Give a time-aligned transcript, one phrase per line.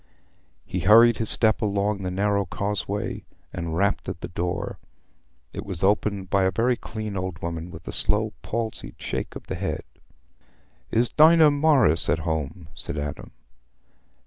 [0.65, 4.79] He hurried his step along the narrow causeway, and rapped at the door.
[5.53, 9.45] It was opened by a very clean old woman, with a slow palsied shake of
[9.45, 9.83] the head.
[10.89, 13.29] "Is Dinah Morris at home?" said Adam.